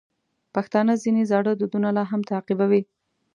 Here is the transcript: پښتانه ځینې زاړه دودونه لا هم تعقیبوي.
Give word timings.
پښتانه 0.55 0.93
ځینې 1.03 1.23
زاړه 1.31 1.51
دودونه 1.59 1.89
لا 1.97 2.03
هم 2.11 2.21
تعقیبوي. 2.31 2.81